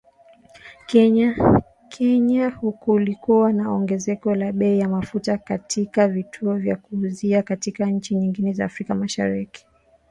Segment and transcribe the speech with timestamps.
[1.91, 2.51] Kenya
[2.81, 8.65] kulikuwa na ongezeko la bei ya mafuta katika vituo vya kuuzia katika nchi nyingine za
[8.65, 9.65] Afrika Mashariki